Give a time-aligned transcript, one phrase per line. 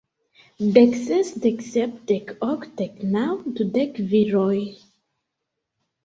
[0.75, 3.25] Dek ses, dek sep, dek ok, dek naŭ,
[3.59, 4.59] dudek viroj!